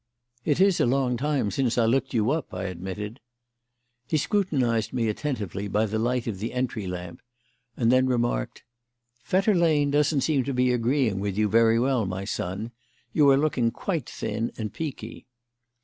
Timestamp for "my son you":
12.07-13.29